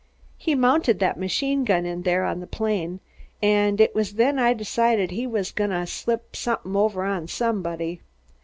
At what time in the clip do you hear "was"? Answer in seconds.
3.93-4.13, 5.27-5.51